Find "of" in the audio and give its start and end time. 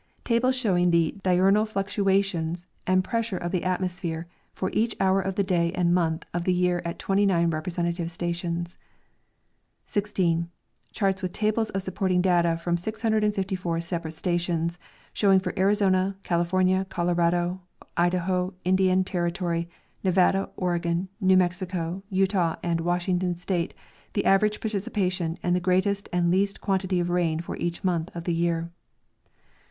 3.37-3.51, 5.21-5.35, 6.33-6.43, 11.69-11.83, 26.99-27.11, 28.15-28.23